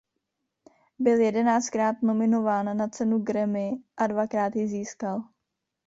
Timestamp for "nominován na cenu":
2.01-3.19